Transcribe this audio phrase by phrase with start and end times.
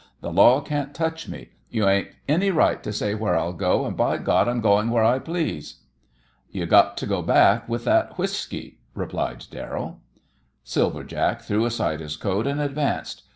[0.21, 1.49] The law can't touch me.
[1.69, 5.03] You ain't any right to say where I'll go, and, by God, I'm going where
[5.03, 5.81] I please!"
[6.49, 10.01] "You got to go back with that whiskey," replied Darrell.
[10.63, 13.27] Silver Jack threw aside his coat, and advanced.